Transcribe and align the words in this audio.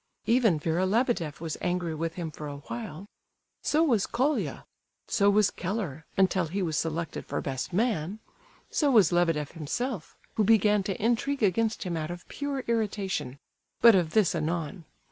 Even 0.25 0.57
Vera 0.57 0.87
Lebedeff 0.87 1.39
was 1.39 1.59
angry 1.61 1.93
with 1.93 2.15
him 2.15 2.31
for 2.31 2.47
a 2.47 2.57
while; 2.57 3.05
so 3.61 3.83
was 3.83 4.07
Colia; 4.07 4.65
so 5.07 5.29
was 5.29 5.51
Keller, 5.51 6.07
until 6.17 6.47
he 6.47 6.63
was 6.63 6.75
selected 6.75 7.23
for 7.23 7.39
best 7.39 7.71
man; 7.71 8.17
so 8.71 8.89
was 8.89 9.11
Lebedeff 9.11 9.51
himself,—who 9.51 10.43
began 10.43 10.81
to 10.81 10.99
intrigue 10.99 11.43
against 11.43 11.83
him 11.83 11.95
out 11.95 12.09
of 12.09 12.27
pure 12.29 12.61
irritation;—but 12.61 13.93
of 13.93 14.13
this 14.13 14.33
anon. 14.33 14.85